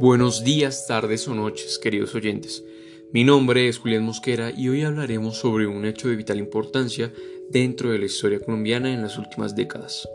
[0.00, 2.64] Buenos días, tardes o noches, queridos oyentes.
[3.12, 7.12] Mi nombre es Julián Mosquera y hoy hablaremos sobre un hecho de vital importancia
[7.50, 10.08] dentro de la historia colombiana en las últimas décadas.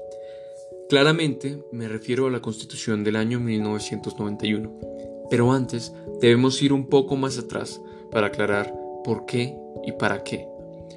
[0.89, 7.15] Claramente me refiero a la Constitución del año 1991, pero antes debemos ir un poco
[7.15, 7.79] más atrás
[8.09, 8.73] para aclarar
[9.03, 9.55] por qué
[9.85, 10.47] y para qué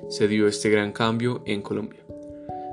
[0.09, 2.01] se dio este gran cambio en Colombia.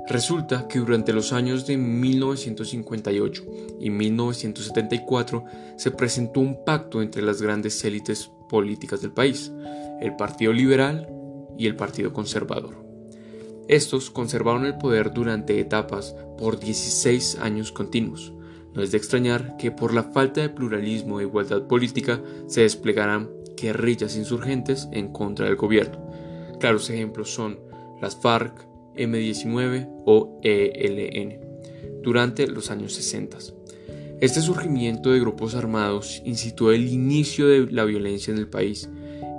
[0.08, 3.44] Resulta que durante los años de 1958
[3.80, 5.44] y 1974
[5.76, 9.52] se presentó un pacto entre las grandes élites políticas del país,
[10.00, 11.08] el Partido Liberal
[11.58, 12.86] y el Partido Conservador.
[13.66, 18.32] Estos conservaron el poder durante etapas por 16 años continuos.
[18.74, 23.28] No es de extrañar que por la falta de pluralismo e igualdad política se desplegaran
[23.56, 25.98] guerrillas insurgentes en contra del gobierno.
[26.60, 27.58] Claros ejemplos son
[28.00, 31.40] las FARC, M19 o ELN
[32.02, 33.38] durante los años 60.
[34.20, 38.88] Este surgimiento de grupos armados incitó el inicio de la violencia en el país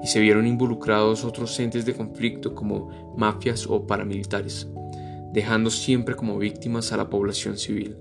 [0.03, 4.67] y se vieron involucrados otros entes de conflicto como mafias o paramilitares,
[5.33, 7.97] dejando siempre como víctimas a la población civil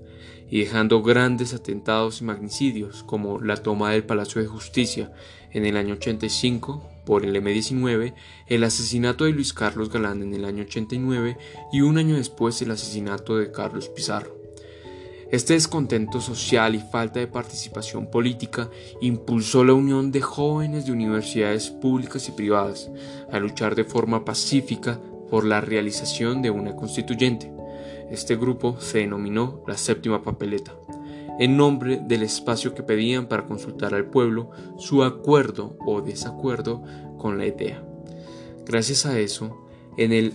[0.49, 5.11] y dejando grandes atentados y magnicidios como la toma del Palacio de Justicia
[5.51, 8.13] en el año 85 por el M-19,
[8.47, 11.37] el asesinato de Luis Carlos Galán en el año 89
[11.71, 14.35] y un año después el asesinato de Carlos Pizarro.
[15.31, 21.69] Este descontento social y falta de participación política impulsó la unión de jóvenes de universidades
[21.69, 22.91] públicas y privadas
[23.31, 24.99] a luchar de forma pacífica
[25.29, 27.49] por la realización de una constituyente.
[28.11, 30.75] Este grupo se denominó la séptima papeleta
[31.39, 36.83] en nombre del espacio que pedían para consultar al pueblo su acuerdo o desacuerdo
[37.17, 37.83] con la idea.
[38.65, 40.33] Gracias a eso, en el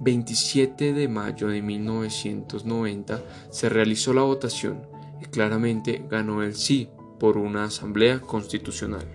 [0.00, 4.86] 27 de mayo de 1990 se realizó la votación
[5.20, 6.88] y claramente ganó el sí
[7.20, 9.06] por una asamblea constitucional.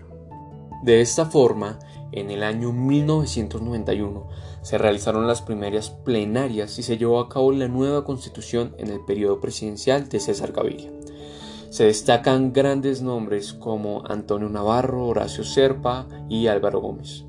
[0.84, 1.80] De esta forma,
[2.12, 4.30] en el año 1991
[4.62, 9.04] se realizaron las primeras plenarias y se llevó a cabo la nueva constitución en el
[9.04, 10.97] periodo presidencial de César Gaviria.
[11.70, 17.26] Se destacan grandes nombres como Antonio Navarro, Horacio Serpa y Álvaro Gómez.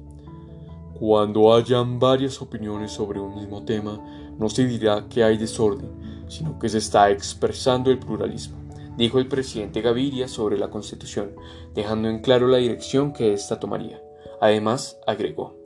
[0.99, 4.01] Cuando hayan varias opiniones sobre un mismo tema,
[4.39, 8.59] no se dirá que hay desorden, sino que se está expresando el pluralismo,
[8.97, 11.33] dijo el presidente Gaviria sobre la Constitución,
[11.75, 14.03] dejando en claro la dirección que ésta tomaría.
[14.41, 15.57] Además, agregó,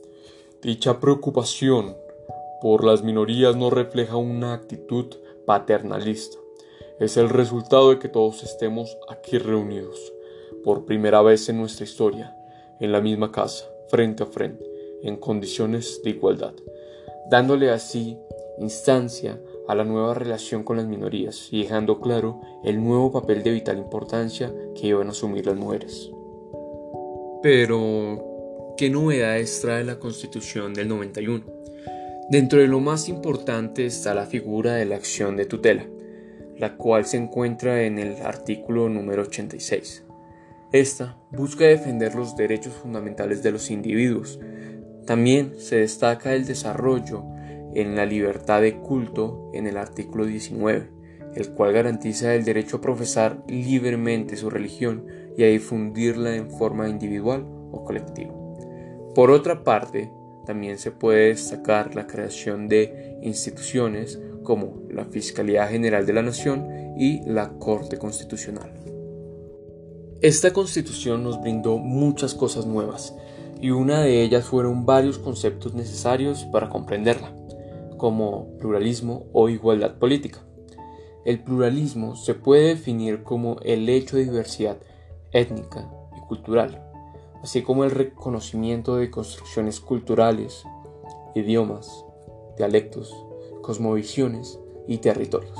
[0.63, 1.97] dicha preocupación
[2.63, 5.07] por las minorías no refleja una actitud
[5.47, 6.39] paternalista,
[7.05, 10.13] es el resultado de que todos estemos aquí reunidos,
[10.63, 12.37] por primera vez en nuestra historia,
[12.79, 14.65] en la misma casa, frente a frente,
[15.03, 16.55] en condiciones de igualdad,
[17.29, 18.19] dándole así
[18.59, 23.51] instancia a la nueva relación con las minorías y dejando claro el nuevo papel de
[23.51, 26.11] vital importancia que iban a asumir las mujeres.
[27.43, 31.45] Pero, ¿qué novedades trae la Constitución del 91?
[32.31, 35.85] Dentro de lo más importante está la figura de la acción de tutela,
[36.63, 40.05] la cual se encuentra en el artículo número 86.
[40.71, 44.39] Esta busca defender los derechos fundamentales de los individuos.
[45.05, 47.25] También se destaca el desarrollo
[47.75, 50.89] en la libertad de culto en el artículo 19,
[51.35, 55.07] el cual garantiza el derecho a profesar libremente su religión
[55.37, 58.33] y a difundirla en forma individual o colectiva.
[59.17, 60.13] Por otra parte,
[60.47, 66.67] también se puede destacar la creación de instituciones como la Fiscalía General de la Nación
[66.97, 68.73] y la Corte Constitucional.
[70.21, 73.15] Esta constitución nos brindó muchas cosas nuevas
[73.61, 77.35] y una de ellas fueron varios conceptos necesarios para comprenderla,
[77.97, 80.41] como pluralismo o igualdad política.
[81.25, 84.79] El pluralismo se puede definir como el hecho de diversidad
[85.33, 86.85] étnica y cultural,
[87.43, 90.65] así como el reconocimiento de construcciones culturales,
[91.35, 92.05] idiomas,
[92.57, 93.13] dialectos,
[93.63, 95.59] cosmovisiones y territorios.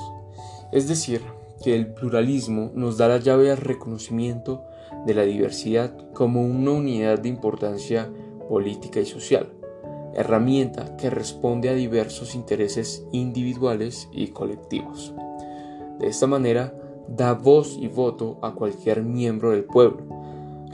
[0.73, 1.23] Es decir,
[1.63, 4.65] que el pluralismo nos da la llave al reconocimiento
[5.07, 8.11] de la diversidad como una unidad de importancia
[8.49, 9.53] política y social,
[10.15, 15.15] herramienta que responde a diversos intereses individuales y colectivos.
[15.99, 16.75] De esta manera,
[17.09, 20.05] da voz y voto a cualquier miembro del pueblo,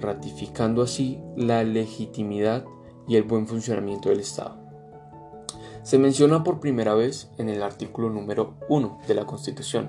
[0.00, 2.64] ratificando así la legitimidad
[3.06, 4.57] y el buen funcionamiento del Estado
[5.88, 9.88] se menciona por primera vez en el artículo número 1 de la Constitución,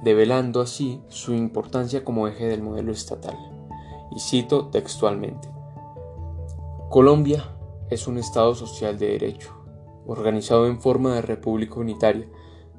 [0.00, 3.36] develando así su importancia como eje del modelo estatal.
[4.14, 5.48] Y cito textualmente,
[6.90, 7.56] Colombia
[7.90, 9.52] es un Estado social de derecho,
[10.06, 12.28] organizado en forma de república unitaria,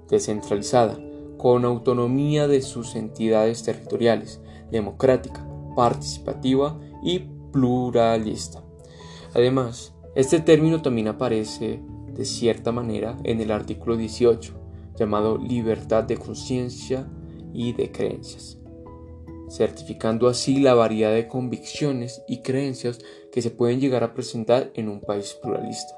[0.08, 0.98] descentralizada,
[1.38, 4.40] con autonomía de sus entidades territoriales,
[4.72, 5.46] democrática,
[5.76, 8.64] participativa y pluralista.
[9.34, 11.84] Además, este término también aparece
[12.14, 14.54] de cierta manera en el artículo 18,
[14.98, 17.08] llamado libertad de conciencia
[17.54, 18.60] y de creencias,
[19.50, 23.00] certificando así la variedad de convicciones y creencias
[23.32, 25.96] que se pueden llegar a presentar en un país pluralista.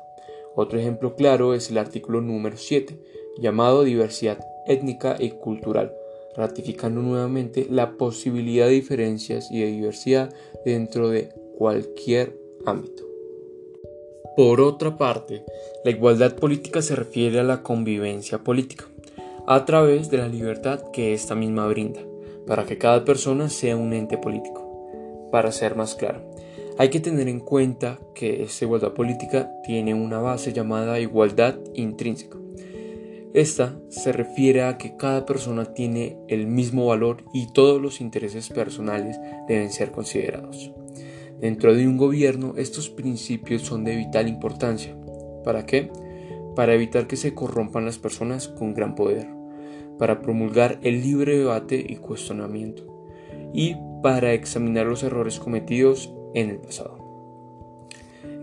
[0.55, 2.97] Otro ejemplo claro es el artículo número 7,
[3.37, 5.93] llamado diversidad étnica y cultural,
[6.35, 10.33] ratificando nuevamente la posibilidad de diferencias y de diversidad
[10.63, 13.04] dentro de cualquier ámbito.
[14.35, 15.45] Por otra parte,
[15.85, 18.83] la igualdad política se refiere a la convivencia política,
[19.47, 22.01] a través de la libertad que ésta misma brinda,
[22.45, 25.29] para que cada persona sea un ente político.
[25.31, 26.21] Para ser más claro,
[26.77, 32.37] hay que tener en cuenta que esta igualdad política tiene una base llamada igualdad intrínseca.
[33.33, 38.49] Esta se refiere a que cada persona tiene el mismo valor y todos los intereses
[38.49, 39.17] personales
[39.47, 40.73] deben ser considerados.
[41.39, 44.95] Dentro de un gobierno estos principios son de vital importancia.
[45.43, 45.91] ¿Para qué?
[46.55, 49.27] Para evitar que se corrompan las personas con gran poder,
[49.99, 52.83] para promulgar el libre debate y cuestionamiento,
[53.53, 56.97] y para examinar los errores cometidos en el pasado.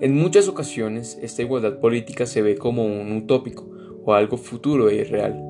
[0.00, 3.68] En muchas ocasiones esta igualdad política se ve como un utópico
[4.04, 5.40] o algo futuro e irreal.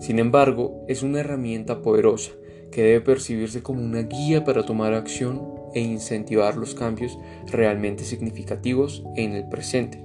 [0.00, 2.32] Sin embargo, es una herramienta poderosa
[2.70, 9.04] que debe percibirse como una guía para tomar acción e incentivar los cambios realmente significativos
[9.16, 10.02] en el presente,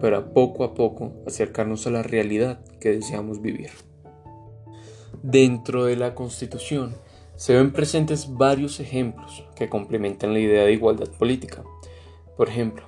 [0.00, 3.70] para poco a poco acercarnos a la realidad que deseamos vivir.
[5.22, 6.94] Dentro de la Constitución
[7.36, 11.62] se ven presentes varios ejemplos que complementan la idea de igualdad política.
[12.36, 12.84] Por ejemplo,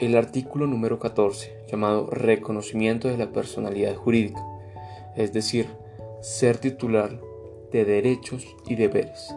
[0.00, 4.42] el artículo número 14, llamado Reconocimiento de la Personalidad Jurídica,
[5.16, 5.66] es decir,
[6.20, 7.20] ser titular
[7.72, 9.34] de derechos y deberes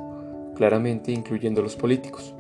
[0.60, 2.36] claramente incluyendo los políticos.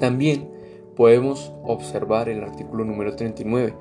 [0.00, 0.50] También
[0.96, 3.72] podemos observar el artículo número 39,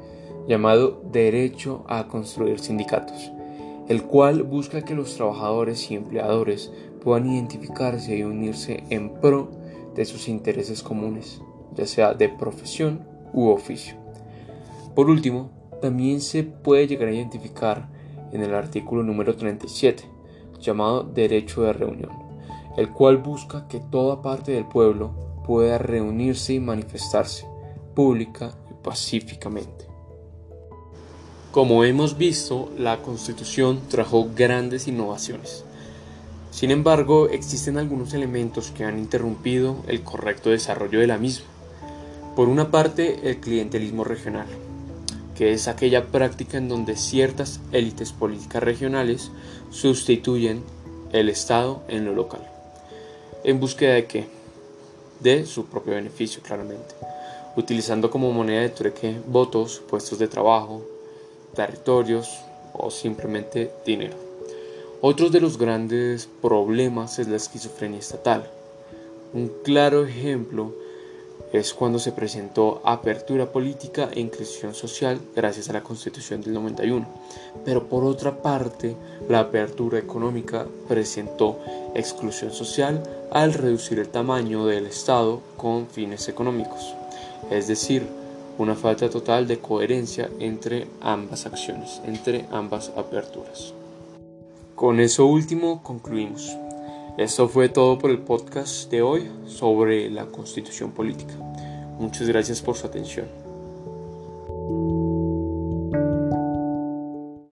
[0.47, 3.31] llamado Derecho a construir sindicatos,
[3.87, 6.71] el cual busca que los trabajadores y empleadores
[7.03, 9.49] puedan identificarse y unirse en pro
[9.95, 11.41] de sus intereses comunes,
[11.73, 12.99] ya sea de profesión
[13.33, 13.95] u oficio.
[14.93, 15.49] Por último,
[15.81, 17.89] también se puede llegar a identificar
[18.31, 20.03] en el artículo número 37,
[20.59, 22.26] llamado Derecho de Reunión
[22.77, 25.11] el cual busca que toda parte del pueblo
[25.45, 27.45] pueda reunirse y manifestarse
[27.95, 29.87] pública y pacíficamente.
[31.51, 35.63] Como hemos visto, la Constitución trajo grandes innovaciones.
[36.51, 41.47] Sin embargo, existen algunos elementos que han interrumpido el correcto desarrollo de la misma.
[42.35, 44.47] Por una parte, el clientelismo regional,
[45.35, 49.31] que es aquella práctica en donde ciertas élites políticas regionales
[49.71, 50.61] sustituyen
[51.11, 52.56] el Estado en lo local.
[53.47, 54.25] ¿En búsqueda de qué?
[55.21, 56.95] De su propio beneficio, claramente.
[57.55, 60.81] Utilizando como moneda de trueque votos, puestos de trabajo,
[61.55, 62.41] territorios
[62.73, 64.17] o simplemente dinero.
[64.99, 68.51] Otro de los grandes problemas es la esquizofrenia estatal.
[69.33, 70.73] Un claro ejemplo
[71.53, 77.07] es cuando se presentó apertura política e inclusión social gracias a la Constitución del 91.
[77.63, 78.95] Pero por otra parte,
[79.29, 81.59] la apertura económica presentó
[81.95, 83.01] exclusión social
[83.31, 86.93] al reducir el tamaño del Estado con fines económicos.
[87.49, 88.05] Es decir,
[88.57, 93.73] una falta total de coherencia entre ambas acciones, entre ambas aperturas.
[94.75, 96.55] Con eso último concluimos.
[97.17, 101.33] Esto fue todo por el podcast de hoy sobre la constitución política.
[101.97, 103.46] Muchas gracias por su atención.